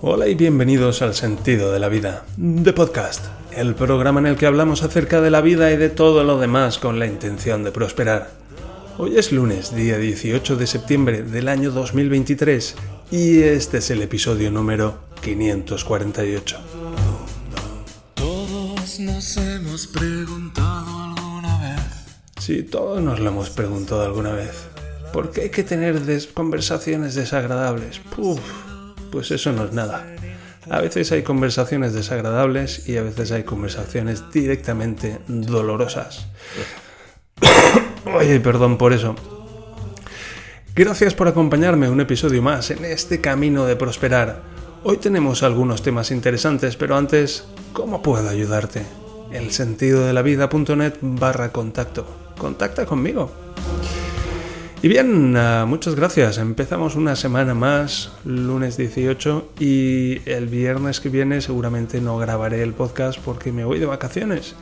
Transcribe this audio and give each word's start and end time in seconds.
Hola 0.00 0.28
y 0.28 0.36
bienvenidos 0.36 1.02
al 1.02 1.12
Sentido 1.12 1.72
de 1.72 1.80
la 1.80 1.88
Vida, 1.88 2.24
de 2.36 2.72
Podcast, 2.72 3.26
el 3.50 3.74
programa 3.74 4.20
en 4.20 4.26
el 4.26 4.36
que 4.36 4.46
hablamos 4.46 4.84
acerca 4.84 5.20
de 5.20 5.32
la 5.32 5.40
vida 5.40 5.72
y 5.72 5.76
de 5.76 5.88
todo 5.88 6.22
lo 6.22 6.38
demás 6.38 6.78
con 6.78 7.00
la 7.00 7.06
intención 7.06 7.64
de 7.64 7.72
prosperar. 7.72 8.30
Hoy 8.96 9.18
es 9.18 9.32
lunes, 9.32 9.74
día 9.74 9.98
18 9.98 10.54
de 10.54 10.68
septiembre 10.68 11.22
del 11.24 11.48
año 11.48 11.72
2023, 11.72 12.76
y 13.10 13.40
este 13.40 13.78
es 13.78 13.90
el 13.90 14.00
episodio 14.00 14.52
número 14.52 15.00
548. 15.20 16.58
Todos 18.14 19.00
nos 19.00 19.36
hemos 19.36 19.88
preguntado 19.88 21.02
alguna 21.02 21.58
vez. 21.60 21.82
Sí, 22.38 22.62
todos 22.62 23.02
nos 23.02 23.18
lo 23.18 23.30
hemos 23.30 23.50
preguntado 23.50 24.04
alguna 24.04 24.30
vez. 24.30 24.68
¿Por 25.12 25.32
qué 25.32 25.40
hay 25.40 25.50
que 25.50 25.64
tener 25.64 26.00
conversaciones 26.34 27.16
desagradables? 27.16 27.98
Puf, 28.14 28.38
pues 29.10 29.30
eso 29.30 29.52
no 29.52 29.64
es 29.64 29.72
nada. 29.72 30.06
A 30.70 30.80
veces 30.80 31.10
hay 31.12 31.22
conversaciones 31.22 31.94
desagradables 31.94 32.88
y 32.88 32.96
a 32.98 33.02
veces 33.02 33.32
hay 33.32 33.44
conversaciones 33.44 34.30
directamente 34.30 35.18
dolorosas. 35.28 36.26
Oye, 38.14 38.40
perdón 38.40 38.76
por 38.76 38.92
eso. 38.92 39.16
Gracias 40.74 41.14
por 41.14 41.26
acompañarme 41.26 41.88
un 41.88 42.00
episodio 42.00 42.42
más 42.42 42.70
en 42.70 42.84
este 42.84 43.20
camino 43.20 43.66
de 43.66 43.76
prosperar. 43.76 44.42
Hoy 44.84 44.98
tenemos 44.98 45.42
algunos 45.42 45.82
temas 45.82 46.10
interesantes, 46.12 46.76
pero 46.76 46.96
antes, 46.96 47.44
¿cómo 47.72 48.00
puedo 48.00 48.28
ayudarte? 48.28 48.82
El 49.32 49.50
sentido 49.50 50.06
de 50.06 50.12
la 50.12 50.22
vida.net 50.22 50.94
barra 51.00 51.50
contacto. 51.50 52.06
Contacta 52.38 52.86
conmigo. 52.86 53.32
Y 54.80 54.86
bien, 54.86 55.36
ah, 55.36 55.64
muchas 55.66 55.96
gracias. 55.96 56.38
Empezamos 56.38 56.94
una 56.94 57.16
semana 57.16 57.52
más, 57.52 58.12
lunes 58.24 58.76
18, 58.76 59.54
y 59.58 60.20
el 60.24 60.46
viernes 60.46 61.00
que 61.00 61.08
viene 61.08 61.40
seguramente 61.40 62.00
no 62.00 62.16
grabaré 62.16 62.62
el 62.62 62.74
podcast 62.74 63.18
porque 63.18 63.50
me 63.50 63.64
voy 63.64 63.80
de 63.80 63.86
vacaciones. 63.86 64.54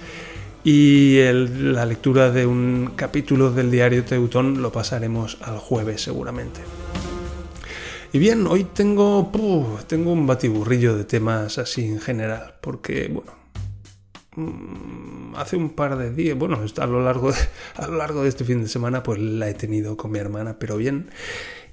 Y 0.64 1.18
la 1.32 1.84
lectura 1.84 2.30
de 2.30 2.46
un 2.46 2.92
capítulo 2.96 3.52
del 3.52 3.70
diario 3.70 4.04
Teutón 4.04 4.62
lo 4.62 4.72
pasaremos 4.72 5.36
al 5.42 5.58
jueves 5.58 6.00
seguramente. 6.00 6.62
Y 8.14 8.18
bien, 8.18 8.46
hoy 8.46 8.64
tengo, 8.64 9.30
tengo 9.86 10.12
un 10.12 10.26
batiburrillo 10.26 10.96
de 10.96 11.04
temas 11.04 11.58
así 11.58 11.84
en 11.84 12.00
general, 12.00 12.54
porque, 12.62 13.10
bueno, 13.12 13.32
hace 15.36 15.56
un 15.56 15.70
par 15.70 15.96
de 15.96 16.12
días, 16.12 16.36
bueno, 16.36 16.60
a 16.78 16.86
lo, 16.86 17.02
largo 17.02 17.32
de, 17.32 17.38
a 17.76 17.86
lo 17.86 17.96
largo 17.96 18.22
de 18.22 18.28
este 18.28 18.44
fin 18.44 18.62
de 18.62 18.68
semana, 18.68 19.02
pues 19.02 19.18
la 19.18 19.48
he 19.48 19.54
tenido 19.54 19.96
con 19.96 20.12
mi 20.12 20.18
hermana, 20.18 20.58
pero 20.58 20.76
bien. 20.76 21.10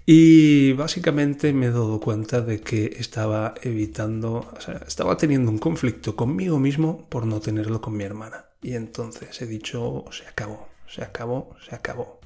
Y 0.06 0.74
básicamente 0.74 1.54
me 1.54 1.68
he 1.68 1.72
dado 1.72 2.00
cuenta 2.02 2.42
de 2.42 2.60
que 2.60 2.98
estaba 3.00 3.54
evitando, 3.62 4.50
o 4.54 4.60
sea, 4.60 4.82
estaba 4.86 5.16
teniendo 5.16 5.50
un 5.50 5.60
conflicto 5.60 6.16
conmigo 6.16 6.60
mismo 6.60 7.08
por 7.10 7.26
no 7.26 7.40
tenerlo 7.40 7.80
con 7.80 7.96
mi 7.96 8.04
hermana. 8.04 8.46
Y 8.62 8.74
entonces 8.74 9.42
he 9.42 9.46
dicho, 9.46 10.04
se 10.12 10.28
acabó, 10.28 10.68
se 10.88 11.04
acabó, 11.04 11.56
se 11.68 11.76
acabó. 11.76 12.20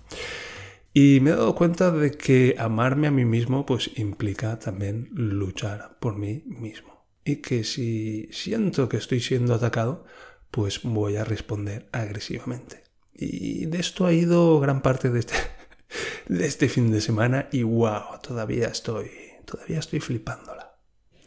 Y 0.92 1.20
me 1.22 1.30
he 1.30 1.36
dado 1.36 1.54
cuenta 1.54 1.92
de 1.92 2.12
que 2.12 2.56
amarme 2.58 3.06
a 3.06 3.12
mí 3.12 3.26
mismo 3.26 3.68
pues 3.68 3.92
implica 3.98 4.58
también 4.58 5.10
luchar 5.14 5.98
por 6.00 6.18
mí 6.18 6.44
mismo. 6.48 6.97
Y 7.28 7.42
que 7.42 7.66
si 7.66 8.30
siento 8.32 8.88
que 8.88 8.96
estoy 8.96 9.20
siendo 9.20 9.54
atacado, 9.54 10.06
pues 10.50 10.84
voy 10.84 11.18
a 11.18 11.26
responder 11.26 11.90
agresivamente. 11.92 12.86
Y 13.14 13.66
de 13.66 13.80
esto 13.80 14.06
ha 14.06 14.14
ido 14.14 14.62
gran 14.62 14.82
parte 14.82 15.10
de 15.10 15.20
este, 15.20 15.36
de 16.30 16.46
este 16.46 16.70
fin 16.70 16.90
de 16.90 17.02
semana 17.02 17.50
y 17.52 17.64
wow, 17.64 18.22
todavía 18.24 18.68
estoy, 18.68 19.12
todavía 19.44 19.80
estoy 19.80 20.00
flipándola. 20.00 20.78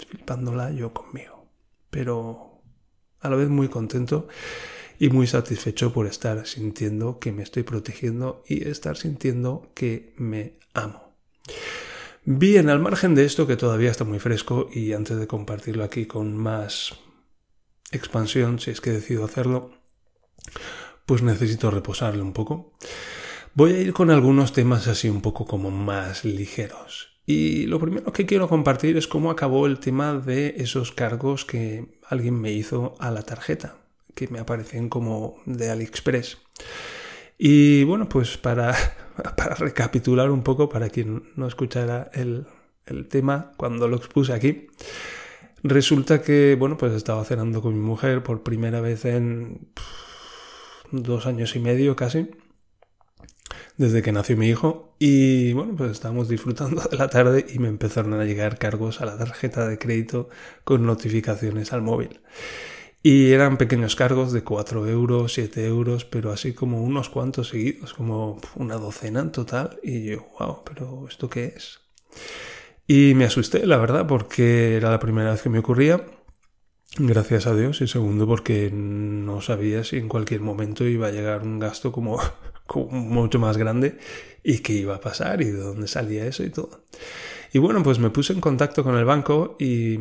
Flipándola 0.08 0.70
yo 0.70 0.94
conmigo. 0.94 1.50
Pero 1.90 2.62
a 3.20 3.28
la 3.28 3.36
vez 3.36 3.50
muy 3.50 3.68
contento 3.68 4.26
y 4.98 5.10
muy 5.10 5.26
satisfecho 5.26 5.92
por 5.92 6.06
estar 6.06 6.46
sintiendo 6.46 7.18
que 7.18 7.30
me 7.30 7.42
estoy 7.42 7.62
protegiendo 7.62 8.42
y 8.46 8.66
estar 8.66 8.96
sintiendo 8.96 9.70
que 9.74 10.14
me 10.16 10.54
amo. 10.72 11.09
Bien, 12.24 12.68
al 12.68 12.80
margen 12.80 13.14
de 13.14 13.24
esto 13.24 13.46
que 13.46 13.56
todavía 13.56 13.90
está 13.90 14.04
muy 14.04 14.18
fresco 14.18 14.68
y 14.72 14.92
antes 14.92 15.16
de 15.18 15.26
compartirlo 15.26 15.84
aquí 15.84 16.06
con 16.06 16.36
más 16.36 16.94
expansión, 17.92 18.58
si 18.60 18.70
es 18.70 18.80
que 18.80 18.90
decido 18.90 19.24
hacerlo, 19.24 19.70
pues 21.06 21.22
necesito 21.22 21.70
reposarle 21.70 22.22
un 22.22 22.32
poco. 22.32 22.72
Voy 23.54 23.72
a 23.72 23.80
ir 23.80 23.92
con 23.92 24.10
algunos 24.10 24.52
temas 24.52 24.86
así 24.86 25.08
un 25.08 25.22
poco 25.22 25.46
como 25.46 25.70
más 25.70 26.24
ligeros. 26.24 27.20
Y 27.26 27.66
lo 27.66 27.80
primero 27.80 28.12
que 28.12 28.26
quiero 28.26 28.48
compartir 28.48 28.96
es 28.96 29.08
cómo 29.08 29.30
acabó 29.30 29.66
el 29.66 29.78
tema 29.78 30.14
de 30.14 30.54
esos 30.58 30.92
cargos 30.92 31.44
que 31.44 31.98
alguien 32.06 32.38
me 32.40 32.52
hizo 32.52 32.94
a 32.98 33.10
la 33.10 33.22
tarjeta 33.22 33.78
que 34.14 34.28
me 34.28 34.40
aparecen 34.40 34.88
como 34.88 35.36
de 35.46 35.70
AliExpress. 35.70 36.38
Y 37.42 37.84
bueno, 37.84 38.06
pues 38.06 38.36
para, 38.36 38.76
para 39.36 39.54
recapitular 39.54 40.30
un 40.30 40.42
poco, 40.42 40.68
para 40.68 40.90
quien 40.90 41.22
no 41.36 41.46
escuchara 41.46 42.10
el, 42.12 42.46
el, 42.84 43.08
tema 43.08 43.52
cuando 43.56 43.88
lo 43.88 43.96
expuse 43.96 44.34
aquí, 44.34 44.66
resulta 45.62 46.20
que, 46.20 46.54
bueno, 46.58 46.76
pues 46.76 46.92
estaba 46.92 47.24
cenando 47.24 47.62
con 47.62 47.72
mi 47.72 47.80
mujer 47.80 48.22
por 48.22 48.42
primera 48.42 48.82
vez 48.82 49.06
en 49.06 49.70
dos 50.90 51.24
años 51.24 51.56
y 51.56 51.60
medio 51.60 51.96
casi, 51.96 52.28
desde 53.78 54.02
que 54.02 54.12
nació 54.12 54.36
mi 54.36 54.48
hijo, 54.50 54.94
y 54.98 55.54
bueno, 55.54 55.74
pues 55.76 55.92
estábamos 55.92 56.28
disfrutando 56.28 56.82
de 56.90 56.98
la 56.98 57.08
tarde 57.08 57.46
y 57.48 57.58
me 57.58 57.68
empezaron 57.68 58.20
a 58.20 58.26
llegar 58.26 58.58
cargos 58.58 59.00
a 59.00 59.06
la 59.06 59.16
tarjeta 59.16 59.66
de 59.66 59.78
crédito 59.78 60.28
con 60.64 60.84
notificaciones 60.84 61.72
al 61.72 61.80
móvil. 61.80 62.20
Y 63.02 63.32
eran 63.32 63.56
pequeños 63.56 63.96
cargos 63.96 64.32
de 64.32 64.44
4 64.44 64.86
euros, 64.86 65.32
7 65.32 65.66
euros, 65.66 66.04
pero 66.04 66.32
así 66.32 66.52
como 66.52 66.82
unos 66.82 67.08
cuantos 67.08 67.48
seguidos, 67.48 67.94
como 67.94 68.38
una 68.56 68.76
docena 68.76 69.20
en 69.20 69.32
total. 69.32 69.80
Y 69.82 70.04
yo, 70.04 70.26
wow, 70.38 70.62
pero 70.64 71.06
¿esto 71.08 71.30
qué 71.30 71.54
es? 71.56 71.80
Y 72.86 73.14
me 73.14 73.24
asusté, 73.24 73.66
la 73.66 73.78
verdad, 73.78 74.06
porque 74.06 74.76
era 74.76 74.90
la 74.90 75.00
primera 75.00 75.30
vez 75.30 75.40
que 75.40 75.48
me 75.48 75.60
ocurría. 75.60 76.04
Gracias 76.98 77.46
a 77.46 77.54
Dios. 77.54 77.80
Y 77.80 77.86
segundo, 77.86 78.26
porque 78.26 78.70
no 78.70 79.40
sabía 79.40 79.82
si 79.84 79.96
en 79.96 80.08
cualquier 80.08 80.42
momento 80.42 80.84
iba 80.84 81.06
a 81.06 81.12
llegar 81.12 81.42
un 81.42 81.58
gasto 81.58 81.92
como, 81.92 82.20
como 82.66 82.90
mucho 82.90 83.38
más 83.38 83.56
grande 83.56 83.96
y 84.42 84.58
qué 84.58 84.74
iba 84.74 84.96
a 84.96 85.00
pasar 85.00 85.40
y 85.40 85.46
de 85.46 85.60
dónde 85.60 85.88
salía 85.88 86.26
eso 86.26 86.44
y 86.44 86.50
todo. 86.50 86.84
Y 87.52 87.58
bueno, 87.58 87.82
pues 87.82 87.98
me 87.98 88.10
puse 88.10 88.32
en 88.34 88.40
contacto 88.40 88.84
con 88.84 88.96
el 88.96 89.04
banco 89.04 89.56
y 89.58 89.98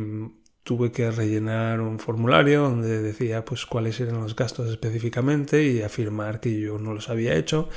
tuve 0.62 0.92
que 0.92 1.10
rellenar 1.10 1.80
un 1.80 1.98
formulario 1.98 2.62
donde 2.62 3.02
decía 3.02 3.44
pues 3.44 3.66
cuáles 3.66 4.00
eran 4.00 4.20
los 4.20 4.36
gastos 4.36 4.68
específicamente 4.68 5.64
y 5.64 5.82
afirmar 5.82 6.40
que 6.40 6.60
yo 6.60 6.78
no 6.78 6.94
los 6.94 7.08
había 7.08 7.34
hecho. 7.34 7.68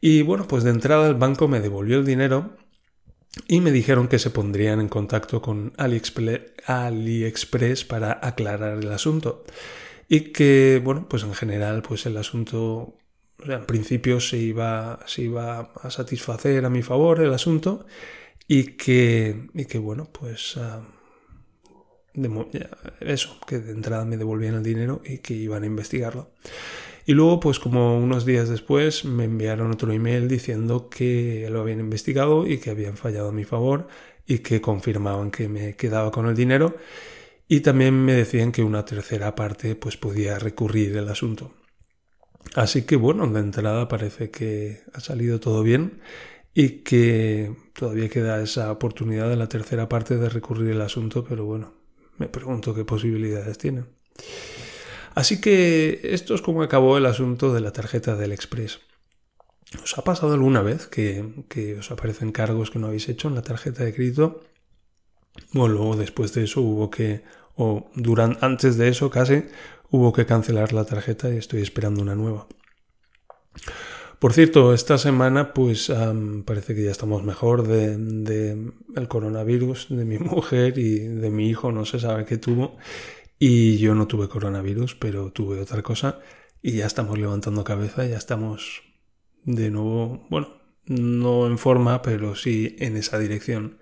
Y 0.00 0.22
bueno, 0.22 0.46
pues 0.46 0.64
de 0.64 0.70
entrada 0.70 1.08
el 1.08 1.14
banco 1.14 1.48
me 1.48 1.60
devolvió 1.60 1.98
el 1.98 2.04
dinero 2.04 2.56
y 3.48 3.60
me 3.60 3.72
dijeron 3.72 4.08
que 4.08 4.18
se 4.18 4.30
pondrían 4.30 4.80
en 4.80 4.88
contacto 4.88 5.42
con 5.42 5.72
AliExpress, 6.66 7.84
para 7.84 8.20
aclarar 8.22 8.78
el 8.78 8.92
asunto. 8.92 9.44
Y 10.08 10.32
que, 10.32 10.80
bueno, 10.84 11.08
pues 11.08 11.24
en 11.24 11.34
general, 11.34 11.82
pues 11.82 12.06
el 12.06 12.16
asunto, 12.16 12.96
o 13.42 13.46
sea, 13.46 13.56
en 13.56 13.66
principio 13.66 14.20
se 14.20 14.36
iba, 14.38 15.00
se 15.06 15.22
iba 15.22 15.72
a 15.82 15.90
satisfacer 15.90 16.64
a 16.64 16.70
mi 16.70 16.82
favor 16.82 17.20
el 17.20 17.32
asunto 17.34 17.86
y 18.46 18.76
que, 18.76 19.48
y 19.54 19.64
que 19.64 19.78
bueno, 19.78 20.08
pues... 20.12 20.56
Uh, 20.56 20.93
eso, 23.00 23.36
que 23.46 23.58
de 23.58 23.72
entrada 23.72 24.04
me 24.04 24.16
devolvían 24.16 24.54
el 24.54 24.62
dinero 24.62 25.02
y 25.04 25.18
que 25.18 25.34
iban 25.34 25.62
a 25.64 25.66
investigarlo. 25.66 26.30
Y 27.06 27.12
luego, 27.12 27.40
pues 27.40 27.58
como 27.58 27.98
unos 27.98 28.24
días 28.24 28.48
después, 28.48 29.04
me 29.04 29.24
enviaron 29.24 29.70
otro 29.72 29.92
email 29.92 30.26
diciendo 30.26 30.88
que 30.88 31.46
lo 31.50 31.60
habían 31.60 31.80
investigado 31.80 32.46
y 32.46 32.58
que 32.58 32.70
habían 32.70 32.96
fallado 32.96 33.28
a 33.28 33.32
mi 33.32 33.44
favor 33.44 33.88
y 34.26 34.38
que 34.38 34.60
confirmaban 34.60 35.30
que 35.30 35.48
me 35.48 35.76
quedaba 35.76 36.10
con 36.10 36.26
el 36.26 36.34
dinero 36.34 36.76
y 37.46 37.60
también 37.60 37.94
me 38.04 38.14
decían 38.14 38.52
que 38.52 38.62
una 38.62 38.84
tercera 38.84 39.34
parte 39.34 39.74
pues 39.76 39.96
podía 39.96 40.38
recurrir 40.38 40.96
el 40.96 41.08
asunto. 41.08 41.52
Así 42.54 42.82
que 42.82 42.96
bueno, 42.96 43.26
de 43.26 43.40
entrada 43.40 43.88
parece 43.88 44.30
que 44.30 44.82
ha 44.92 45.00
salido 45.00 45.40
todo 45.40 45.62
bien 45.62 46.00
y 46.54 46.82
que 46.82 47.54
todavía 47.74 48.08
queda 48.08 48.42
esa 48.42 48.70
oportunidad 48.72 49.28
de 49.28 49.36
la 49.36 49.48
tercera 49.48 49.88
parte 49.88 50.16
de 50.16 50.28
recurrir 50.28 50.70
el 50.70 50.80
asunto, 50.80 51.24
pero 51.24 51.44
bueno, 51.44 51.74
me 52.18 52.28
pregunto 52.28 52.74
qué 52.74 52.84
posibilidades 52.84 53.58
tienen. 53.58 53.86
Así 55.14 55.40
que 55.40 56.00
esto 56.02 56.34
es 56.34 56.42
como 56.42 56.62
acabó 56.62 56.98
el 56.98 57.06
asunto 57.06 57.52
de 57.52 57.60
la 57.60 57.72
tarjeta 57.72 58.16
del 58.16 58.32
Express. 58.32 58.80
¿Os 59.82 59.96
ha 59.98 60.04
pasado 60.04 60.34
alguna 60.34 60.62
vez 60.62 60.86
que, 60.86 61.44
que, 61.48 61.78
os 61.78 61.90
aparecen 61.90 62.32
cargos 62.32 62.70
que 62.70 62.78
no 62.78 62.88
habéis 62.88 63.08
hecho 63.08 63.28
en 63.28 63.34
la 63.34 63.42
tarjeta 63.42 63.84
de 63.84 63.94
crédito? 63.94 64.40
O 65.54 65.68
luego 65.68 65.96
después 65.96 66.32
de 66.34 66.44
eso 66.44 66.60
hubo 66.60 66.90
que, 66.90 67.24
o 67.56 67.90
durante, 67.94 68.44
antes 68.44 68.76
de 68.76 68.88
eso 68.88 69.10
casi, 69.10 69.44
hubo 69.90 70.12
que 70.12 70.26
cancelar 70.26 70.72
la 70.72 70.84
tarjeta 70.84 71.32
y 71.32 71.36
estoy 71.36 71.62
esperando 71.62 72.02
una 72.02 72.14
nueva. 72.14 72.46
Por 74.24 74.32
cierto, 74.32 74.72
esta 74.72 74.96
semana 74.96 75.52
pues 75.52 75.92
parece 76.46 76.74
que 76.74 76.82
ya 76.82 76.90
estamos 76.90 77.22
mejor 77.24 77.68
de, 77.68 77.98
de, 77.98 78.72
el 78.96 79.06
coronavirus 79.06 79.88
de 79.90 80.06
mi 80.06 80.16
mujer 80.18 80.78
y 80.78 81.00
de 81.00 81.28
mi 81.28 81.50
hijo, 81.50 81.72
no 81.72 81.84
se 81.84 82.00
sabe 82.00 82.24
qué 82.24 82.38
tuvo. 82.38 82.78
Y 83.38 83.76
yo 83.76 83.94
no 83.94 84.06
tuve 84.06 84.30
coronavirus, 84.30 84.94
pero 84.94 85.30
tuve 85.30 85.60
otra 85.60 85.82
cosa. 85.82 86.20
Y 86.62 86.72
ya 86.72 86.86
estamos 86.86 87.18
levantando 87.18 87.64
cabeza, 87.64 88.06
ya 88.06 88.16
estamos 88.16 88.82
de 89.44 89.70
nuevo, 89.70 90.26
bueno, 90.30 90.48
no 90.86 91.46
en 91.46 91.58
forma, 91.58 92.00
pero 92.00 92.34
sí 92.34 92.76
en 92.78 92.96
esa 92.96 93.18
dirección. 93.18 93.76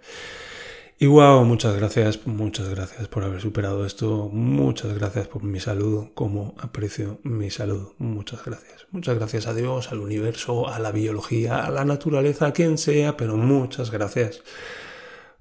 Y 1.03 1.07
wow, 1.07 1.45
muchas 1.45 1.75
gracias, 1.75 2.29
muchas 2.29 2.69
gracias 2.69 3.09
por 3.09 3.25
haber 3.25 3.41
superado 3.41 3.85
esto, 3.85 4.29
muchas 4.33 4.95
gracias 4.95 5.27
por 5.27 5.43
mi 5.43 5.59
salud, 5.59 6.11
como 6.15 6.55
aprecio 6.61 7.19
mi 7.25 7.51
salud, 7.51 7.89
muchas 7.99 8.45
gracias. 8.45 8.87
Muchas 8.93 9.17
gracias 9.17 9.49
a 9.49 9.53
Dios, 9.53 9.91
al 9.91 9.99
universo, 9.99 10.69
a 10.69 10.79
la 10.79 10.93
biología, 10.93 11.67
a 11.67 11.71
la 11.73 11.85
naturaleza, 11.85 12.47
a 12.47 12.53
quien 12.53 12.79
sea, 12.79 13.17
pero 13.17 13.37
muchas 13.37 13.91
gracias 13.91 14.45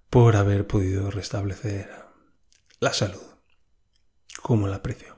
por 0.09 0.35
haber 0.35 0.65
podido 0.65 1.11
restablecer 1.11 1.91
la 2.79 2.93
salud, 2.93 3.21
como 4.41 4.67
la 4.67 4.77
aprecio. 4.77 5.15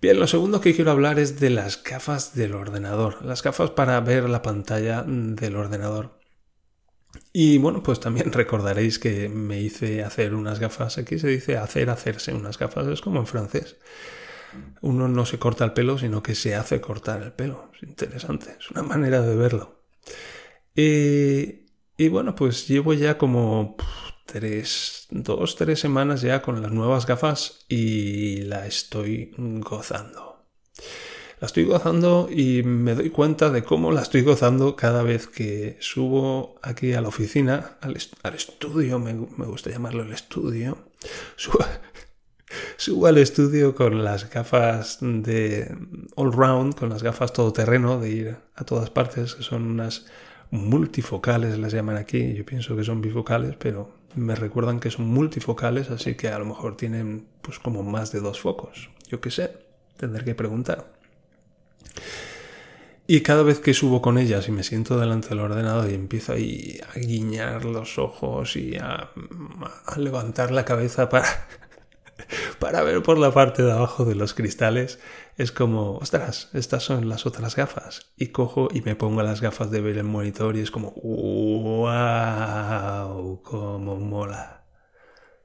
Bien, 0.00 0.20
lo 0.20 0.28
segundo 0.28 0.60
que 0.60 0.72
quiero 0.72 0.92
hablar 0.92 1.18
es 1.18 1.40
de 1.40 1.50
las 1.50 1.82
gafas 1.82 2.36
del 2.36 2.54
ordenador, 2.54 3.24
las 3.24 3.42
gafas 3.42 3.70
para 3.70 3.98
ver 3.98 4.28
la 4.28 4.42
pantalla 4.42 5.02
del 5.04 5.56
ordenador. 5.56 6.15
Y 7.32 7.58
bueno, 7.58 7.82
pues 7.82 8.00
también 8.00 8.32
recordaréis 8.32 8.98
que 8.98 9.28
me 9.28 9.60
hice 9.60 10.02
hacer 10.02 10.34
unas 10.34 10.58
gafas, 10.58 10.98
aquí 10.98 11.18
se 11.18 11.28
dice 11.28 11.56
hacer 11.56 11.90
hacerse 11.90 12.34
unas 12.34 12.58
gafas, 12.58 12.86
es 12.88 13.00
como 13.00 13.20
en 13.20 13.26
francés. 13.26 13.76
Uno 14.80 15.08
no 15.08 15.26
se 15.26 15.38
corta 15.38 15.64
el 15.64 15.72
pelo, 15.72 15.98
sino 15.98 16.22
que 16.22 16.34
se 16.34 16.54
hace 16.54 16.80
cortar 16.80 17.22
el 17.22 17.32
pelo. 17.32 17.70
Es 17.74 17.82
interesante, 17.82 18.56
es 18.58 18.70
una 18.70 18.82
manera 18.82 19.20
de 19.20 19.36
verlo. 19.36 19.82
Y, 20.74 21.66
y 21.96 22.08
bueno, 22.08 22.34
pues 22.34 22.68
llevo 22.68 22.94
ya 22.94 23.18
como 23.18 23.76
tres, 24.26 25.06
dos, 25.10 25.56
tres 25.56 25.80
semanas 25.80 26.20
ya 26.20 26.42
con 26.42 26.60
las 26.60 26.72
nuevas 26.72 27.06
gafas 27.06 27.64
y 27.68 28.42
la 28.42 28.66
estoy 28.66 29.32
gozando. 29.36 30.44
La 31.38 31.46
estoy 31.46 31.64
gozando 31.64 32.28
y 32.30 32.62
me 32.62 32.94
doy 32.94 33.10
cuenta 33.10 33.50
de 33.50 33.62
cómo 33.62 33.92
la 33.92 34.00
estoy 34.00 34.22
gozando 34.22 34.74
cada 34.74 35.02
vez 35.02 35.26
que 35.26 35.76
subo 35.80 36.54
aquí 36.62 36.94
a 36.94 37.02
la 37.02 37.08
oficina, 37.08 37.76
al, 37.82 37.94
estudio, 37.94 38.98
me, 38.98 39.12
gusta 39.12 39.68
llamarlo 39.68 40.02
el 40.02 40.12
estudio. 40.12 40.78
Subo, 42.78 43.06
al 43.06 43.18
estudio 43.18 43.74
con 43.74 44.02
las 44.02 44.30
gafas 44.30 44.98
de 45.00 45.76
all 46.14 46.32
round, 46.32 46.74
con 46.74 46.88
las 46.88 47.02
gafas 47.02 47.32
todoterreno 47.32 47.98
de 47.98 48.10
ir 48.10 48.36
a 48.54 48.64
todas 48.64 48.88
partes, 48.88 49.34
que 49.34 49.42
son 49.42 49.64
unas 49.64 50.06
multifocales, 50.50 51.58
las 51.58 51.72
llaman 51.72 51.96
aquí. 51.96 52.32
Yo 52.34 52.46
pienso 52.46 52.76
que 52.76 52.84
son 52.84 53.02
bifocales, 53.02 53.56
pero 53.56 53.90
me 54.14 54.34
recuerdan 54.36 54.80
que 54.80 54.90
son 54.90 55.06
multifocales, 55.08 55.90
así 55.90 56.14
que 56.14 56.28
a 56.28 56.38
lo 56.38 56.46
mejor 56.46 56.76
tienen 56.78 57.26
pues 57.42 57.58
como 57.58 57.82
más 57.82 58.10
de 58.12 58.20
dos 58.20 58.40
focos. 58.40 58.88
Yo 59.08 59.20
qué 59.20 59.30
sé, 59.30 59.52
tendré 59.98 60.24
que 60.24 60.34
preguntar. 60.34 60.95
Y 63.08 63.20
cada 63.20 63.44
vez 63.44 63.60
que 63.60 63.72
subo 63.72 64.02
con 64.02 64.18
ellas 64.18 64.48
y 64.48 64.52
me 64.52 64.64
siento 64.64 64.98
delante 64.98 65.28
del 65.28 65.38
ordenador 65.38 65.88
y 65.88 65.94
empiezo 65.94 66.32
ahí 66.32 66.80
a 66.92 66.98
guiñar 66.98 67.64
los 67.64 67.98
ojos 67.98 68.56
y 68.56 68.76
a, 68.76 69.12
levantar 69.96 70.50
la 70.50 70.64
cabeza 70.64 71.08
para, 71.08 71.46
para 72.58 72.82
ver 72.82 73.04
por 73.04 73.18
la 73.18 73.30
parte 73.32 73.62
de 73.62 73.70
abajo 73.70 74.04
de 74.04 74.16
los 74.16 74.34
cristales, 74.34 74.98
es 75.36 75.52
como, 75.52 75.98
ostras, 75.98 76.50
estas 76.52 76.82
son 76.82 77.08
las 77.08 77.26
otras 77.26 77.54
gafas. 77.54 78.12
Y 78.16 78.28
cojo 78.28 78.68
y 78.72 78.80
me 78.80 78.96
pongo 78.96 79.22
las 79.22 79.40
gafas 79.40 79.70
de 79.70 79.80
ver 79.80 79.98
el 79.98 80.04
monitor 80.04 80.56
y 80.56 80.60
es 80.60 80.72
como, 80.72 80.90
wow, 80.90 81.92
cómo 83.42 83.96
mola. 84.00 84.64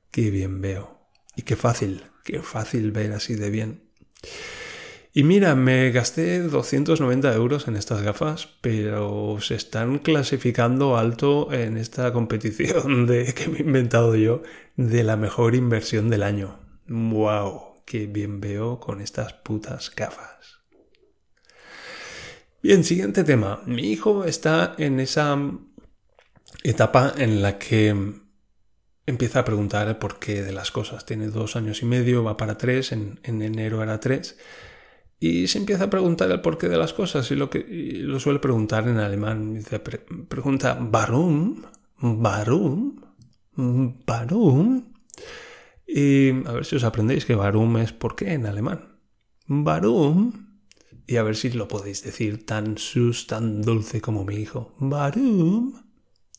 Qué 0.10 0.32
bien 0.32 0.62
veo. 0.62 1.00
Y 1.36 1.44
qué 1.44 1.56
fácil, 1.56 2.06
qué 2.24 2.42
fácil 2.42 2.92
ver 2.92 3.14
así 3.14 3.36
de 3.36 3.52
bien. 3.52 3.84
Y 5.13 5.24
mira, 5.24 5.56
me 5.56 5.92
gasté 5.92 6.40
290 6.40 7.34
euros 7.34 7.68
en 7.68 7.75
estas 7.75 8.02
gafas, 8.02 8.48
pero 8.62 9.38
se 9.42 9.56
están 9.56 10.00
clasificando 10.00 10.96
alto 10.96 11.52
en 11.52 11.75
esta 11.75 12.13
competición 12.13 13.08
de 13.08 13.34
que 13.34 13.50
me 13.50 13.58
he 13.58 13.62
inventado 13.62 14.16
yo 14.16 14.42
de 14.78 15.04
la 15.04 15.18
mejor 15.18 15.56
inversión 15.56 16.10
del 16.10 16.24
año. 16.24 16.60
¡Wow! 16.88 17.84
¡Qué 17.86 18.08
bien 18.08 18.40
veo 18.40 18.80
con 18.80 19.02
estas 19.02 19.34
putas 19.34 19.92
gafas! 19.94 20.62
Bien, 22.63 22.86
siguiente 22.86 23.25
tema. 23.25 23.62
Mi 23.66 23.92
hijo 23.92 24.24
está 24.24 24.75
en 24.78 25.02
esa 25.02 25.38
etapa 26.63 27.13
en 27.18 27.42
la 27.42 27.58
que 27.58 28.13
empieza 29.06 29.40
a 29.40 29.46
preguntar 29.46 29.90
el 29.90 29.98
porqué 29.98 30.42
de 30.42 30.54
las 30.54 30.72
cosas. 30.72 31.06
Tiene 31.06 31.28
dos 31.28 31.58
años 31.58 31.81
y 31.81 31.86
medio, 31.86 32.24
va 32.24 32.38
para 32.38 32.58
tres, 32.58 32.94
en, 32.94 33.19
enero 33.24 33.84
era 33.84 34.00
tres 34.00 34.38
y 35.24 35.48
se 35.48 35.60
empieza 35.60 35.84
a 35.84 35.90
preguntar 35.92 36.32
el 36.32 36.42
porqué 36.42 36.68
de 36.68 36.78
las 36.78 36.94
cosas 36.94 37.30
y 37.30 37.36
lo 37.36 37.48
que 37.52 37.64
lo 38.02 38.20
suele 38.20 38.40
preguntar 38.40 38.88
en 38.88 38.98
alemán. 38.98 39.64
Pregunta, 40.28 40.80
¿Warum? 40.82 41.62
¿Warum? 42.02 43.00
¿Warum? 43.56 44.94
Y 45.86 46.32
a 46.32 46.52
ver 46.54 46.66
si 46.66 46.76
os 46.76 46.84
aprendéis 46.84 47.26
que 47.26 47.36
Warum 47.36 47.78
es 47.78 47.94
por 47.94 48.16
qué 48.16 48.34
en 48.34 48.48
alemán. 48.48 48.98
Warum. 49.48 50.58
Y 51.06 51.18
a 51.18 51.24
ver 51.24 51.36
si 51.36 51.52
lo 51.52 51.68
podéis 51.68 52.04
decir 52.04 52.44
tan 52.44 52.80
sus, 52.80 53.28
tan 53.28 53.62
dulce 53.62 54.02
como 54.02 54.26
mi 54.26 54.38
hijo. 54.38 54.74
Warum. 54.80 55.84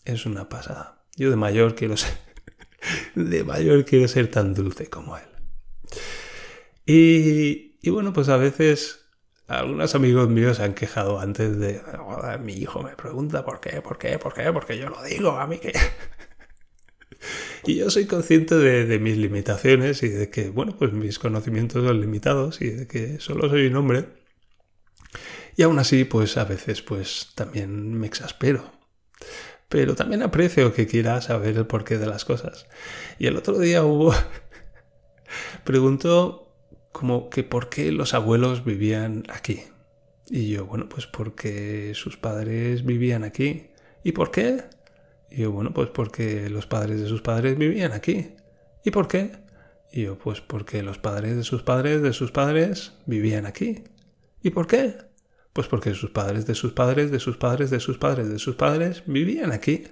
Es 0.04 0.26
una 0.26 0.48
pasada. 0.48 1.06
Yo 1.16 1.30
de 1.30 1.36
mayor 1.36 1.76
quiero 1.76 1.96
ser. 1.96 2.18
de 3.14 3.44
mayor 3.44 3.84
quiero 3.84 4.08
ser 4.08 4.28
tan 4.28 4.54
dulce 4.54 4.90
como 4.90 5.16
él. 5.16 5.22
Y, 6.84 7.71
y 7.82 7.90
bueno, 7.90 8.12
pues 8.12 8.28
a 8.28 8.36
veces 8.36 9.02
algunos 9.48 9.94
amigos 9.94 10.28
míos 10.28 10.56
se 10.56 10.62
han 10.62 10.72
quejado 10.72 11.18
antes 11.18 11.58
de, 11.58 11.82
mi 12.42 12.54
hijo 12.54 12.82
me 12.82 12.96
pregunta 12.96 13.44
por 13.44 13.60
qué, 13.60 13.82
por 13.82 13.98
qué, 13.98 14.18
por 14.18 14.32
qué, 14.32 14.52
porque 14.52 14.78
yo 14.78 14.88
lo 14.88 15.02
digo, 15.02 15.32
a 15.32 15.46
mí 15.46 15.58
que... 15.58 15.72
y 17.66 17.76
yo 17.76 17.90
soy 17.90 18.06
consciente 18.06 18.54
de, 18.54 18.98
mis 18.98 19.18
limitaciones 19.18 20.02
y 20.02 20.08
de 20.08 20.30
que, 20.30 20.50
bueno, 20.50 20.76
pues 20.78 20.92
mis 20.92 21.18
conocimientos 21.18 21.84
son 21.84 22.00
limitados 22.00 22.62
y 22.62 22.70
de 22.70 22.86
que 22.86 23.20
solo 23.20 23.48
soy 23.50 23.66
un 23.66 23.76
hombre. 23.76 24.06
Y 25.56 25.62
aún 25.64 25.78
así, 25.78 26.04
pues 26.04 26.38
a 26.38 26.44
veces, 26.44 26.80
pues 26.80 27.32
también 27.34 27.92
me 27.92 28.06
exaspero. 28.06 28.72
Pero 29.68 29.94
también 29.94 30.22
aprecio 30.22 30.72
que 30.72 30.86
quiera 30.86 31.20
saber 31.20 31.56
el 31.56 31.66
porqué 31.66 31.98
de 31.98 32.06
las 32.06 32.24
cosas. 32.24 32.66
Y 33.18 33.26
el 33.26 33.36
otro 33.36 33.58
día 33.58 33.84
hubo... 33.84 34.14
Preguntó 35.64 36.51
como 36.92 37.30
que 37.30 37.42
por 37.42 37.68
qué 37.68 37.90
los 37.90 38.14
abuelos 38.14 38.64
vivían 38.64 39.24
aquí. 39.28 39.62
Y 40.28 40.50
yo, 40.50 40.66
bueno, 40.66 40.88
pues 40.88 41.06
porque 41.06 41.92
sus 41.94 42.16
padres 42.16 42.84
vivían 42.84 43.24
aquí. 43.24 43.68
¿Y 44.04 44.12
por 44.12 44.30
qué? 44.30 44.64
Y 45.30 45.42
yo, 45.42 45.52
bueno, 45.52 45.72
pues 45.74 45.88
porque 45.88 46.48
los 46.50 46.66
padres 46.66 47.00
de 47.00 47.08
sus 47.08 47.22
padres 47.22 47.58
vivían 47.58 47.92
aquí. 47.92 48.30
¿Y 48.84 48.90
por 48.90 49.08
qué? 49.08 49.32
Y 49.92 50.02
yo, 50.02 50.18
pues 50.18 50.40
porque 50.40 50.82
los 50.82 50.98
padres 50.98 51.36
de 51.36 51.42
sus 51.42 51.62
padres 51.62 52.02
de 52.02 52.12
sus 52.12 52.30
padres 52.30 52.92
vivían 53.06 53.46
aquí. 53.46 53.84
¿Y 54.42 54.50
por 54.50 54.66
qué? 54.66 54.96
Pues 55.52 55.68
porque 55.68 55.94
sus 55.94 56.10
padres 56.10 56.46
de 56.46 56.54
sus 56.54 56.72
padres 56.72 57.10
de 57.10 57.20
sus 57.20 57.36
padres 57.36 57.70
de 57.70 57.80
sus 57.80 57.98
padres 57.98 58.28
de 58.28 58.38
sus 58.38 58.56
padres 58.56 59.02
vivían 59.06 59.52
aquí. 59.52 59.84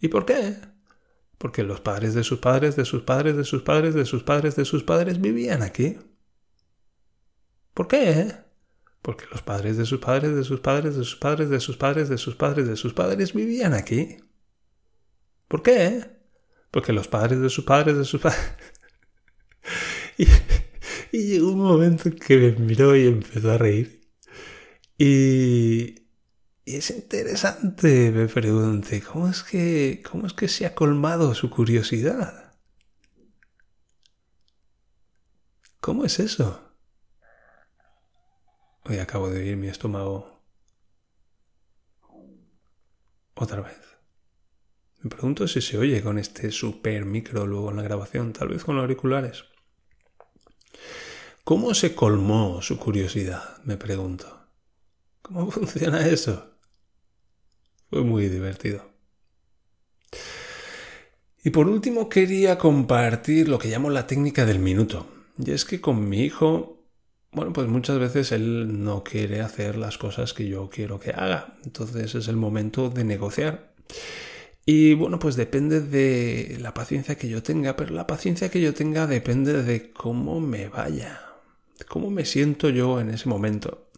¿Y 0.00 0.08
por 0.08 0.24
qué? 0.24 0.56
Porque 1.38 1.62
los 1.62 1.80
padres 1.80 2.14
de 2.14 2.24
sus 2.24 2.38
padres, 2.38 2.76
de 2.76 2.84
sus 2.84 3.02
padres, 3.02 3.36
de 3.36 3.44
sus 3.44 3.62
padres, 3.62 3.94
de 3.94 4.04
sus 4.04 4.22
padres, 4.22 4.56
de 4.56 4.64
sus 4.64 4.82
padres 4.82 5.20
vivían 5.20 5.62
aquí. 5.62 5.98
¿Por 7.74 7.88
qué? 7.88 8.32
Porque 9.02 9.26
los 9.30 9.42
padres 9.42 9.76
de 9.76 9.84
sus 9.84 10.00
padres, 10.00 10.34
de 10.34 10.44
sus 10.44 10.60
padres, 10.60 10.96
de 10.96 11.04
sus 11.04 11.16
padres, 11.16 11.50
de 11.50 11.60
sus 11.60 11.76
padres, 11.76 12.08
de 12.08 12.18
sus 12.18 12.34
padres, 12.36 12.68
de 12.68 12.76
sus 12.76 12.94
padres 12.94 13.34
vivían 13.34 13.74
aquí. 13.74 14.16
¿Por 15.48 15.62
qué? 15.62 16.04
Porque 16.70 16.92
los 16.92 17.08
padres 17.08 17.40
de 17.40 17.50
sus 17.50 17.64
padres, 17.64 17.98
de 17.98 18.04
sus 18.04 18.20
padres... 18.20 18.40
y, 20.18 20.26
y 21.12 21.26
llegó 21.26 21.52
un 21.52 21.60
momento 21.60 22.08
en 22.08 22.16
que 22.16 22.36
me 22.36 22.52
miró 22.52 22.96
y 22.96 23.06
empezó 23.06 23.52
a 23.52 23.58
reír. 23.58 24.00
Y, 24.98 26.03
y 26.66 26.76
es 26.76 26.90
interesante, 26.90 28.10
me 28.10 28.26
pregunté, 28.26 29.02
¿cómo 29.02 29.28
es 29.28 29.42
que, 29.42 30.02
cómo 30.08 30.26
es 30.26 30.32
que 30.32 30.48
se 30.48 30.64
ha 30.64 30.74
colmado 30.74 31.34
su 31.34 31.50
curiosidad? 31.50 32.54
¿Cómo 35.80 36.06
es 36.06 36.18
eso? 36.20 36.72
Hoy 38.84 38.98
acabo 38.98 39.28
de 39.28 39.40
oír 39.40 39.56
mi 39.56 39.68
estómago 39.68 40.42
otra 43.34 43.60
vez. 43.60 43.78
Me 45.00 45.10
pregunto 45.10 45.46
si 45.46 45.60
se 45.60 45.76
oye 45.76 46.02
con 46.02 46.18
este 46.18 46.50
super 46.50 47.04
micro 47.04 47.46
luego 47.46 47.70
en 47.70 47.76
la 47.76 47.82
grabación, 47.82 48.32
tal 48.32 48.48
vez 48.48 48.64
con 48.64 48.76
los 48.76 48.82
auriculares. 48.82 49.44
¿Cómo 51.44 51.74
se 51.74 51.94
colmó 51.94 52.62
su 52.62 52.78
curiosidad? 52.78 53.62
Me 53.64 53.76
pregunto. 53.76 54.48
¿Cómo 55.20 55.50
funciona 55.50 56.06
eso? 56.06 56.53
Fue 57.90 58.02
muy 58.02 58.28
divertido. 58.28 58.90
Y 61.44 61.50
por 61.50 61.68
último 61.68 62.08
quería 62.08 62.56
compartir 62.56 63.48
lo 63.48 63.58
que 63.58 63.68
llamo 63.68 63.90
la 63.90 64.06
técnica 64.06 64.46
del 64.46 64.58
minuto. 64.58 65.06
Y 65.38 65.50
es 65.50 65.64
que 65.64 65.80
con 65.80 66.08
mi 66.08 66.22
hijo, 66.22 66.78
bueno, 67.32 67.52
pues 67.52 67.68
muchas 67.68 67.98
veces 67.98 68.32
él 68.32 68.82
no 68.82 69.04
quiere 69.04 69.42
hacer 69.42 69.76
las 69.76 69.98
cosas 69.98 70.32
que 70.32 70.48
yo 70.48 70.70
quiero 70.70 70.98
que 70.98 71.10
haga. 71.10 71.54
Entonces 71.64 72.14
es 72.14 72.28
el 72.28 72.36
momento 72.36 72.88
de 72.88 73.04
negociar. 73.04 73.74
Y 74.66 74.94
bueno, 74.94 75.18
pues 75.18 75.36
depende 75.36 75.82
de 75.82 76.56
la 76.60 76.72
paciencia 76.72 77.16
que 77.16 77.28
yo 77.28 77.42
tenga, 77.42 77.76
pero 77.76 77.92
la 77.94 78.06
paciencia 78.06 78.50
que 78.50 78.62
yo 78.62 78.72
tenga 78.72 79.06
depende 79.06 79.62
de 79.62 79.92
cómo 79.92 80.40
me 80.40 80.68
vaya, 80.68 81.20
cómo 81.88 82.08
me 82.10 82.24
siento 82.24 82.70
yo 82.70 82.98
en 83.00 83.10
ese 83.10 83.28
momento. 83.28 83.90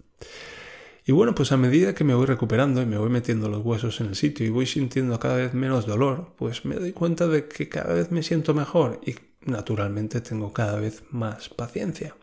Y 1.09 1.13
bueno, 1.13 1.37
pues 1.37 1.53
a 1.53 1.57
medida 1.57 1.95
que 1.95 2.03
me 2.03 2.15
voy 2.15 2.27
recuperando 2.27 2.83
y 2.83 2.87
me 2.87 2.99
voy 2.99 3.11
metiendo 3.11 3.49
los 3.49 3.65
huesos 3.65 4.01
en 4.01 4.09
el 4.09 4.17
sitio 4.17 4.45
y 4.45 4.51
voy 4.51 4.67
sintiendo 4.67 5.21
cada 5.21 5.37
vez 5.37 5.55
menos 5.55 5.87
dolor, 5.87 6.35
pues 6.37 6.65
me 6.65 6.75
doy 6.75 6.93
cuenta 6.93 7.29
de 7.29 7.47
que 7.47 7.69
cada 7.69 7.95
vez 7.95 8.11
me 8.11 8.25
siento 8.25 8.55
mejor 8.55 9.01
y 9.07 9.15
naturalmente 9.43 10.21
tengo 10.21 10.53
cada 10.53 10.81
vez 10.81 11.05
más 11.13 11.49
paciencia. 11.49 12.17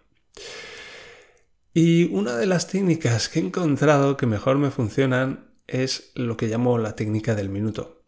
Y 1.73 2.13
una 2.13 2.35
de 2.35 2.45
las 2.45 2.67
técnicas 2.67 3.29
que 3.29 3.39
he 3.39 3.43
encontrado 3.43 4.17
que 4.17 4.25
mejor 4.25 4.57
me 4.57 4.69
funcionan 4.69 5.47
es 5.65 6.11
lo 6.15 6.35
que 6.35 6.47
llamo 6.47 6.77
la 6.77 6.93
técnica 6.93 7.35
del 7.35 7.47
minuto. 7.47 8.01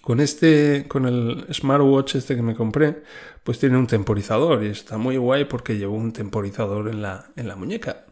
Con 0.00 0.20
este, 0.20 0.86
con 0.88 1.04
el 1.04 1.46
smartwatch 1.52 2.14
este 2.14 2.36
que 2.36 2.42
me 2.42 2.54
compré, 2.54 3.02
pues 3.42 3.58
tiene 3.58 3.76
un 3.76 3.86
temporizador 3.86 4.64
y 4.64 4.68
está 4.68 4.96
muy 4.96 5.18
guay 5.18 5.44
porque 5.44 5.76
llevo 5.76 5.94
un 5.94 6.14
temporizador 6.14 6.88
en 6.88 7.02
la, 7.02 7.32
en 7.36 7.48
la 7.48 7.56
muñeca. 7.56 8.06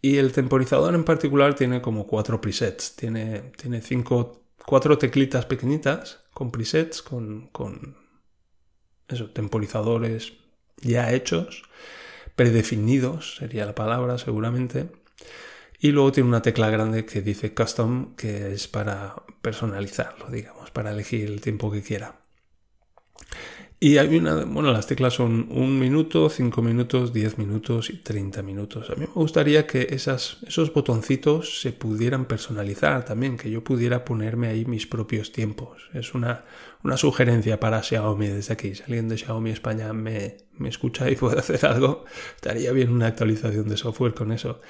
Y 0.00 0.18
el 0.18 0.32
temporizador 0.32 0.94
en 0.94 1.04
particular 1.04 1.54
tiene 1.54 1.82
como 1.82 2.06
cuatro 2.06 2.40
presets. 2.40 2.94
Tiene, 2.94 3.52
tiene 3.56 3.80
cinco, 3.82 4.42
cuatro 4.64 4.98
teclitas 4.98 5.46
pequeñitas 5.46 6.20
con 6.32 6.50
presets, 6.52 7.02
con, 7.02 7.48
con 7.48 7.96
temporizadores 9.34 10.34
ya 10.80 11.12
hechos, 11.12 11.62
predefinidos 12.36 13.36
sería 13.36 13.66
la 13.66 13.74
palabra 13.74 14.18
seguramente. 14.18 14.90
Y 15.80 15.92
luego 15.92 16.12
tiene 16.12 16.28
una 16.28 16.42
tecla 16.42 16.70
grande 16.70 17.06
que 17.06 17.22
dice 17.22 17.54
custom, 17.54 18.14
que 18.16 18.52
es 18.52 18.66
para 18.68 19.14
personalizarlo, 19.42 20.28
digamos, 20.28 20.70
para 20.70 20.90
elegir 20.90 21.28
el 21.28 21.40
tiempo 21.40 21.70
que 21.70 21.82
quiera. 21.82 22.20
Y 23.80 23.98
hay 23.98 24.16
una, 24.16 24.44
bueno, 24.44 24.72
las 24.72 24.88
teclas 24.88 25.14
son 25.14 25.46
un 25.52 25.78
minuto, 25.78 26.28
cinco 26.30 26.62
minutos, 26.62 27.12
diez 27.12 27.38
minutos 27.38 27.90
y 27.90 27.98
treinta 27.98 28.42
minutos. 28.42 28.90
A 28.90 28.96
mí 28.96 29.02
me 29.02 29.12
gustaría 29.14 29.68
que 29.68 29.86
esas, 29.90 30.38
esos 30.44 30.74
botoncitos 30.74 31.60
se 31.60 31.70
pudieran 31.70 32.24
personalizar 32.24 33.04
también, 33.04 33.36
que 33.36 33.52
yo 33.52 33.62
pudiera 33.62 34.04
ponerme 34.04 34.48
ahí 34.48 34.64
mis 34.64 34.88
propios 34.88 35.30
tiempos. 35.30 35.90
Es 35.94 36.12
una, 36.12 36.44
una 36.82 36.96
sugerencia 36.96 37.60
para 37.60 37.80
Xiaomi 37.80 38.26
desde 38.26 38.52
aquí. 38.52 38.74
Si 38.74 38.82
alguien 38.82 39.08
de 39.08 39.16
Xiaomi 39.16 39.50
España 39.50 39.92
me, 39.92 40.38
me 40.56 40.68
escucha 40.68 41.08
y 41.08 41.14
puede 41.14 41.38
hacer 41.38 41.64
algo, 41.64 42.04
estaría 42.34 42.72
bien 42.72 42.90
una 42.90 43.06
actualización 43.06 43.68
de 43.68 43.76
software 43.76 44.12
con 44.12 44.32
eso. 44.32 44.60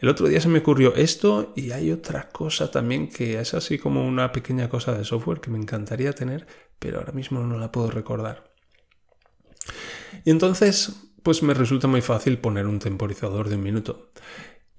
El 0.00 0.08
otro 0.08 0.26
día 0.26 0.40
se 0.40 0.48
me 0.48 0.58
ocurrió 0.58 0.92
esto 0.96 1.52
y 1.54 1.70
hay 1.70 1.92
otra 1.92 2.30
cosa 2.30 2.68
también 2.72 3.10
que 3.10 3.38
es 3.38 3.54
así 3.54 3.78
como 3.78 4.04
una 4.04 4.32
pequeña 4.32 4.68
cosa 4.68 4.92
de 4.98 5.04
software 5.04 5.40
que 5.40 5.52
me 5.52 5.58
encantaría 5.58 6.12
tener, 6.14 6.48
pero 6.80 6.98
ahora 6.98 7.12
mismo 7.12 7.38
no 7.44 7.60
la 7.60 7.70
puedo 7.70 7.92
recordar. 7.92 8.55
Y 10.24 10.30
entonces, 10.30 10.92
pues 11.22 11.42
me 11.42 11.54
resulta 11.54 11.88
muy 11.88 12.02
fácil 12.02 12.38
poner 12.38 12.66
un 12.66 12.78
temporizador 12.78 13.48
de 13.48 13.56
un 13.56 13.62
minuto. 13.62 14.10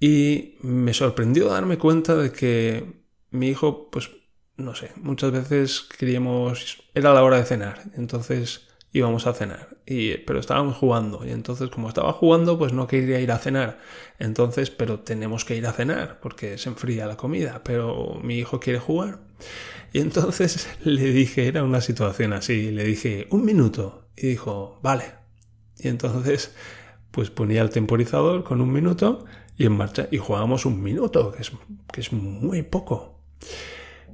Y 0.00 0.56
me 0.60 0.94
sorprendió 0.94 1.48
darme 1.48 1.78
cuenta 1.78 2.14
de 2.14 2.32
que 2.32 3.02
mi 3.30 3.48
hijo, 3.48 3.90
pues, 3.90 4.10
no 4.56 4.74
sé, 4.74 4.92
muchas 4.96 5.32
veces 5.32 5.88
queríamos, 5.98 6.78
era 6.94 7.12
la 7.12 7.22
hora 7.22 7.38
de 7.38 7.44
cenar, 7.44 7.82
entonces 7.96 8.68
íbamos 8.92 9.26
a 9.26 9.34
cenar, 9.34 9.76
y, 9.86 10.16
pero 10.18 10.40
estábamos 10.40 10.76
jugando, 10.76 11.24
y 11.26 11.30
entonces 11.30 11.68
como 11.70 11.88
estaba 11.88 12.12
jugando, 12.12 12.58
pues 12.58 12.72
no 12.72 12.86
quería 12.86 13.20
ir 13.20 13.30
a 13.30 13.38
cenar, 13.38 13.80
entonces, 14.18 14.70
pero 14.70 15.00
tenemos 15.00 15.44
que 15.44 15.56
ir 15.56 15.66
a 15.66 15.72
cenar, 15.72 16.20
porque 16.20 16.58
se 16.58 16.70
enfría 16.70 17.06
la 17.06 17.16
comida, 17.16 17.62
pero 17.64 18.18
mi 18.22 18.38
hijo 18.38 18.60
quiere 18.60 18.78
jugar. 18.78 19.20
Y 19.92 20.00
entonces 20.00 20.68
le 20.84 21.10
dije, 21.10 21.46
era 21.46 21.64
una 21.64 21.80
situación 21.80 22.32
así, 22.32 22.70
le 22.70 22.84
dije, 22.84 23.26
un 23.30 23.44
minuto, 23.44 24.07
y 24.20 24.26
dijo, 24.26 24.80
vale. 24.82 25.04
Y 25.78 25.88
entonces, 25.88 26.54
pues 27.10 27.30
ponía 27.30 27.62
el 27.62 27.70
temporizador 27.70 28.44
con 28.44 28.60
un 28.60 28.72
minuto 28.72 29.24
y 29.56 29.66
en 29.66 29.72
marcha. 29.72 30.08
Y 30.10 30.18
jugábamos 30.18 30.66
un 30.66 30.82
minuto, 30.82 31.32
que 31.32 31.42
es, 31.42 31.52
que 31.92 32.00
es 32.00 32.12
muy 32.12 32.62
poco. 32.62 33.22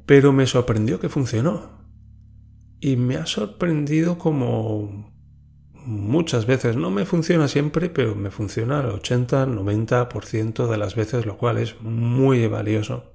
Pero 0.06 0.32
me 0.32 0.46
sorprendió 0.46 1.00
que 1.00 1.08
funcionó. 1.08 1.84
Y 2.80 2.96
me 2.96 3.16
ha 3.16 3.26
sorprendido 3.26 4.18
como 4.18 5.12
muchas 5.72 6.46
veces. 6.46 6.76
No 6.76 6.90
me 6.90 7.06
funciona 7.06 7.48
siempre, 7.48 7.88
pero 7.88 8.14
me 8.14 8.30
funciona 8.30 8.80
el 8.80 8.86
80-90% 8.86 10.68
de 10.68 10.78
las 10.78 10.94
veces, 10.94 11.26
lo 11.26 11.36
cual 11.36 11.58
es 11.58 11.80
muy 11.80 12.46
valioso. 12.46 13.14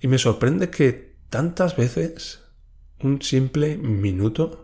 Y 0.00 0.08
me 0.08 0.18
sorprende 0.18 0.70
que 0.70 1.16
tantas 1.28 1.76
veces 1.76 2.42
un 3.00 3.22
simple 3.22 3.76
minuto 3.76 4.61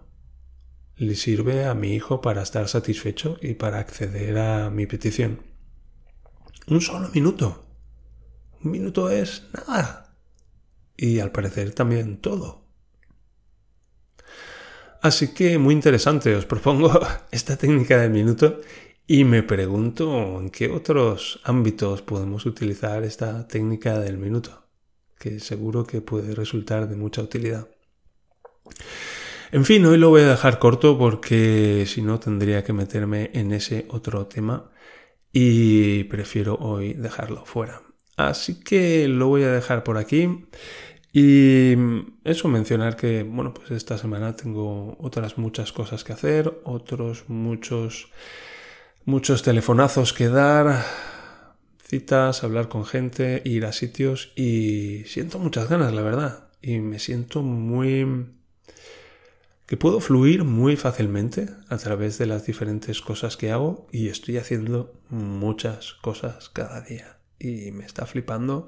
le 0.99 1.14
sirve 1.14 1.64
a 1.64 1.75
mi 1.75 1.95
hijo 1.95 2.21
para 2.21 2.43
estar 2.43 2.69
satisfecho 2.69 3.38
y 3.40 3.55
para 3.55 3.78
acceder 3.78 4.38
a 4.38 4.71
mi 4.71 4.87
petición. 4.87 5.40
Un 6.67 6.81
solo 6.81 7.09
minuto. 7.14 7.64
Un 8.62 8.73
minuto 8.73 9.09
es 9.09 9.45
nada. 9.52 10.17
Y 10.97 11.21
al 11.21 11.31
parecer 11.31 11.73
también 11.73 12.21
todo. 12.21 12.67
Así 15.00 15.28
que 15.28 15.59
muy 15.59 15.75
interesante, 15.75 16.35
os 16.35 16.45
propongo 16.45 16.90
esta 17.31 17.57
técnica 17.57 17.99
del 17.99 18.11
minuto 18.11 18.61
y 19.07 19.25
me 19.25 19.45
pregunto 19.45 20.40
en 20.40 20.50
qué 20.50 20.69
otros 20.69 21.40
ámbitos 21.45 22.02
podemos 22.02 22.45
utilizar 22.45 23.05
esta 23.05 23.47
técnica 23.47 24.00
del 24.00 24.19
minuto, 24.19 24.67
que 25.19 25.38
seguro 25.38 25.87
que 25.87 26.00
puede 26.00 26.35
resultar 26.35 26.88
de 26.88 26.97
mucha 26.97 27.23
utilidad. 27.23 27.69
En 29.50 29.64
fin, 29.64 29.87
hoy 29.87 29.97
lo 29.97 30.11
voy 30.11 30.21
a 30.23 30.28
dejar 30.28 30.59
corto 30.59 30.99
porque 30.99 31.85
si 31.87 32.02
no 32.02 32.21
tendría 32.21 32.64
que 32.64 32.75
meterme 32.75 33.31
en 33.33 33.52
ese 33.52 33.87
otro 33.88 34.26
tema 34.26 34.71
y 35.33 36.05
prefiero 36.05 36.57
hoy 36.57 36.93
dejarlo 36.93 37.47
fuera. 37.47 37.81
Así 38.17 38.61
que 38.61 39.09
lo 39.09 39.28
voy 39.28 39.45
a 39.45 39.52
dejar 39.52 39.85
por 39.85 39.97
aquí. 39.97 40.45
Y 41.14 41.73
eso, 42.25 42.49
mencionar 42.49 42.97
que, 42.97 43.23
bueno, 43.23 43.55
pues 43.55 43.71
esta 43.71 43.97
semana 43.97 44.37
tengo 44.37 44.99
otras 45.00 45.38
muchas 45.38 45.73
cosas 45.73 46.05
que 46.05 46.12
hacer, 46.12 46.61
otros 46.64 47.25
muchos, 47.28 48.11
muchos 49.07 49.43
telefonazos 49.43 50.12
que 50.12 50.28
dar, 50.28 50.85
citas, 51.83 52.45
hablar 52.45 52.69
con 52.69 52.85
gente, 52.85 53.40
ir 53.47 53.64
a 53.64 53.73
sitios 53.73 54.31
y 54.37 55.05
siento 55.07 55.38
muchas 55.38 55.71
ganas, 55.71 55.95
la 55.95 56.02
verdad. 56.02 56.50
Y 56.61 56.81
me 56.81 56.99
siento 56.99 57.40
muy 57.43 58.37
que 59.69 59.77
puedo 59.77 60.01
fluir 60.01 60.45
muy 60.45 60.77
fácilmente 60.77 61.47
a 61.69 61.77
través 61.77 62.17
de 62.17 62.25
las 62.25 62.47
diferentes 62.47 63.03
cosas 63.03 63.37
que 63.37 63.53
hago 63.53 63.87
y 63.93 64.09
estoy 64.09 64.39
haciendo 64.39 64.95
muchas 65.11 65.93
cosas 66.01 66.49
cada 66.49 66.81
día. 66.81 67.19
Y 67.39 67.71
me 67.73 67.85
está 67.85 68.07
flipando. 68.07 68.67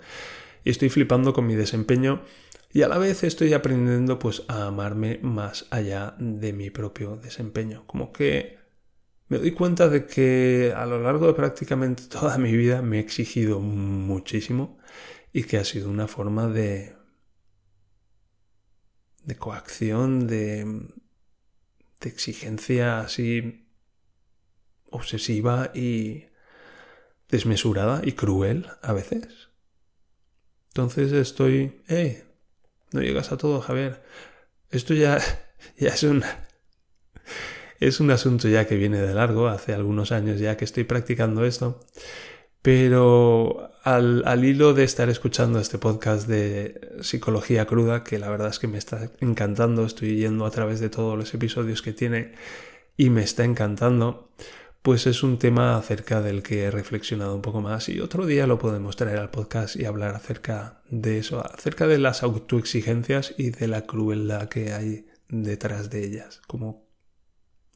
Y 0.63 0.69
estoy 0.69 0.91
flipando 0.91 1.33
con 1.33 1.47
mi 1.47 1.55
desempeño 1.55 2.21
y 2.71 2.83
a 2.83 2.89
la 2.89 2.99
vez 2.99 3.25
estoy 3.25 3.55
aprendiendo 3.55 4.19
pues 4.19 4.43
a 4.49 4.67
amarme 4.67 5.19
más 5.23 5.67
allá 5.71 6.17
de 6.19 6.53
mi 6.53 6.69
propio 6.69 7.17
desempeño. 7.17 7.85
Como 7.87 8.13
que 8.13 8.59
me 9.29 9.39
doy 9.39 9.53
cuenta 9.53 9.89
de 9.89 10.05
que 10.05 10.75
a 10.77 10.85
lo 10.85 11.01
largo 11.01 11.27
de 11.29 11.33
prácticamente 11.33 12.03
toda 12.11 12.37
mi 12.37 12.55
vida 12.55 12.83
me 12.83 12.99
he 12.99 13.01
exigido 13.01 13.61
muchísimo 13.61 14.77
y 15.33 15.45
que 15.45 15.57
ha 15.57 15.65
sido 15.65 15.89
una 15.89 16.09
forma 16.09 16.47
de 16.49 17.00
de 19.25 19.37
coacción, 19.37 20.27
de, 20.27 20.65
de 22.01 22.09
exigencia 22.09 23.01
así 23.01 23.67
obsesiva 24.91 25.71
y 25.75 26.27
desmesurada 27.29 28.03
y 28.05 28.13
cruel 28.13 28.67
a 28.83 28.93
veces. 28.93 29.51
Entonces 30.69 31.13
estoy, 31.13 31.83
eh, 31.89 32.25
no 32.93 33.01
llegas 33.01 33.33
a 33.33 33.37
todo, 33.37 33.61
Javier. 33.61 34.03
Esto 34.71 34.95
ya, 34.95 35.19
ya 35.79 35.91
es 35.91 36.03
un, 36.03 36.23
es 37.79 38.01
un 38.01 38.11
asunto 38.11 38.49
ya 38.49 38.67
que 38.67 38.77
viene 38.77 39.01
de 39.01 39.15
largo, 39.15 39.49
hace 39.49 39.75
algunos 39.75 40.13
años 40.13 40.39
ya 40.39 40.57
que 40.57 40.65
estoy 40.65 40.85
practicando 40.85 41.45
esto. 41.45 41.81
Pero 42.63 43.73
al, 43.83 44.23
al, 44.27 44.45
hilo 44.45 44.75
de 44.75 44.85
estar 44.85 45.09
escuchando 45.09 45.59
este 45.59 45.79
podcast 45.79 46.29
de 46.29 46.99
psicología 47.01 47.67
cruda, 47.67 48.05
que 48.05 48.19
la 48.19 48.29
verdad 48.29 48.49
es 48.49 48.59
que 48.59 48.69
me 48.69 48.79
está 48.79 49.11
encantando, 49.21 49.87
estoy 49.87 50.17
yendo 50.17 50.45
a 50.45 50.51
través 50.51 50.81
de 50.81 50.91
todos 50.91 51.17
los 51.17 51.33
episodios 51.33 51.81
que 51.81 51.95
tiene 51.95 52.33
y 52.97 53.09
me 53.09 53.23
está 53.23 53.45
encantando, 53.45 54.31
pues 54.83 55.07
es 55.07 55.23
un 55.23 55.39
tema 55.39 55.77
acerca 55.77 56.21
del 56.21 56.43
que 56.43 56.65
he 56.65 56.71
reflexionado 56.71 57.35
un 57.35 57.43
poco 57.43 57.63
más 57.63 57.89
y 57.89 58.01
otro 58.01 58.27
día 58.27 58.47
lo 58.47 58.59
podemos 58.59 58.97
traer 58.97 59.19
al 59.19 59.31
podcast 59.31 59.77
y 59.77 59.87
hablar 59.87 60.15
acerca 60.15 60.83
de 60.91 61.19
eso, 61.19 61.43
acerca 61.45 61.87
de 61.87 61.99
las 61.99 62.23
autoexigencias 62.23 63.35
y 63.39 63.51
de 63.51 63.69
la 63.69 63.87
crueldad 63.87 64.49
que 64.51 64.75
hay 64.75 65.07
detrás 65.29 65.89
de 65.89 66.05
ellas, 66.05 66.43
como 66.47 66.87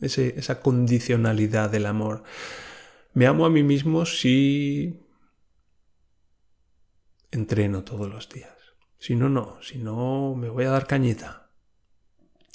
ese, 0.01 0.39
esa 0.39 0.61
condicionalidad 0.61 1.71
del 1.71 1.87
amor. 1.87 2.23
Me 3.15 3.29
amo 3.29 3.47
a 3.47 3.51
mí 3.51 3.63
mismo 3.63 4.05
si 4.07 5.01
entreno 7.31 7.85
todos 7.85 8.11
los 8.11 8.29
días. 8.29 8.51
Si 8.99 9.15
no, 9.15 9.29
no. 9.29 9.59
Si 9.63 9.79
no, 9.79 10.35
me 10.35 10.49
voy 10.49 10.65
a 10.65 10.71
dar 10.71 10.89
cañita. 10.89 11.49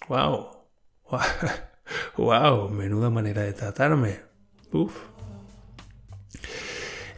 ¡Wow! 0.10 0.68
¡Wow! 2.18 2.70
Menuda 2.72 3.10
manera 3.10 3.44
de 3.44 3.54
tratarme. 3.54 4.20
Uf. 4.74 4.98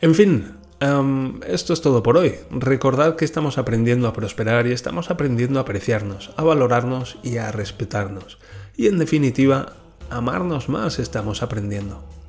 En 0.01 0.13
fin, 0.13 0.57
em, 0.79 1.39
esto 1.48 1.74
es 1.74 1.81
todo 1.81 2.03
por 2.03 2.17
hoy. 2.17 2.36
Recordad 2.51 3.15
que 3.15 3.25
estamos 3.25 3.57
aprendiendo 3.57 4.07
a 4.07 4.13
prosperar 4.13 4.67
y 4.67 4.71
estamos 4.71 5.10
aprendiendo 5.10 5.57
a 5.57 5.63
apreciarnos, 5.63 6.31
a 6.38 6.43
valorarnos 6.43 7.17
y 7.24 7.38
a 7.38 7.51
respetarnos. 7.51 8.38
Y 8.77 8.86
en 8.86 9.00
definitiva, 9.00 9.77
amarnos 10.12 10.69
más 10.69 11.00
estamos 11.00 11.41
aprendiendo. 11.41 12.20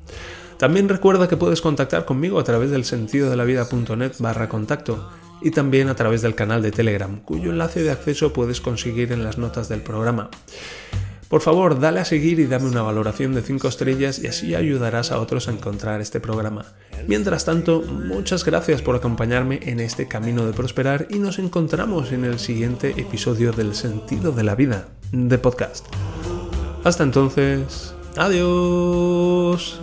También 0.63 0.87
recuerda 0.87 1.27
que 1.27 1.35
puedes 1.35 1.59
contactar 1.59 2.05
conmigo 2.05 2.39
a 2.39 2.45
través 2.45 2.71
del 2.71 2.85
sentido 2.85 3.29
de 3.29 3.35
la 3.35 3.43
vida.net 3.43 4.13
barra 4.19 4.47
contacto 4.47 5.09
y 5.41 5.51
también 5.51 5.89
a 5.89 5.95
través 5.95 6.21
del 6.21 6.35
canal 6.35 6.61
de 6.61 6.71
Telegram, 6.71 7.19
cuyo 7.19 7.49
enlace 7.49 7.83
de 7.83 7.91
acceso 7.91 8.31
puedes 8.31 8.61
conseguir 8.61 9.11
en 9.11 9.25
las 9.25 9.37
notas 9.37 9.67
del 9.67 9.81
programa. 9.81 10.29
Por 11.27 11.41
favor, 11.41 11.81
dale 11.81 11.99
a 11.99 12.05
seguir 12.05 12.39
y 12.39 12.45
dame 12.45 12.69
una 12.69 12.81
valoración 12.81 13.33
de 13.33 13.41
5 13.41 13.67
estrellas 13.67 14.19
y 14.23 14.27
así 14.27 14.55
ayudarás 14.55 15.11
a 15.11 15.19
otros 15.19 15.49
a 15.49 15.51
encontrar 15.51 15.99
este 15.99 16.21
programa. 16.21 16.63
Mientras 17.09 17.43
tanto, 17.43 17.81
muchas 17.81 18.45
gracias 18.45 18.81
por 18.81 18.95
acompañarme 18.95 19.59
en 19.63 19.81
este 19.81 20.07
camino 20.07 20.45
de 20.45 20.53
prosperar 20.53 21.07
y 21.09 21.19
nos 21.19 21.39
encontramos 21.39 22.13
en 22.13 22.23
el 22.23 22.39
siguiente 22.39 22.91
episodio 22.91 23.51
del 23.51 23.75
Sentido 23.75 24.31
de 24.31 24.43
la 24.45 24.55
Vida 24.55 24.87
de 25.11 25.37
podcast. 25.37 25.87
Hasta 26.85 27.03
entonces, 27.03 27.93
adiós. 28.15 29.77